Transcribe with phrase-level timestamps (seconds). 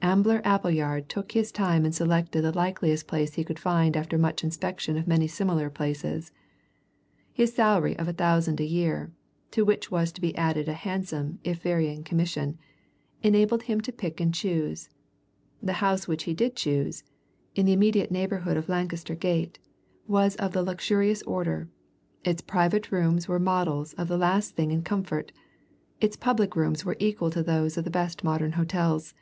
[0.00, 4.42] Ambler Appleyard took his time and selected the likeliest place he could find after much
[4.42, 6.32] inspection of many similar places.
[7.30, 9.12] His salary of a thousand a year
[9.50, 12.56] (to which was to be added a handsome, if varying commission)
[13.22, 14.88] enabled him to pick and choose;
[15.62, 17.04] the house which he did choose,
[17.54, 19.58] in the immediate neighbourhood of Lancaster Gate,
[20.08, 21.68] was of the luxurious order;
[22.24, 25.32] its private rooms were models of the last thing in comfort,
[26.00, 29.12] its public rooms were equal to those of the best modern hotels.